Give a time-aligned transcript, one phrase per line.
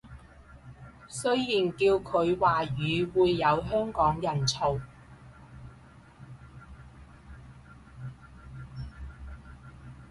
[1.07, 4.81] 雖然叫佢華語會有香港人嘈